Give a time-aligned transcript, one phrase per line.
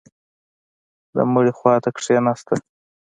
[1.15, 2.53] د مړي خوا ته کښېناسته.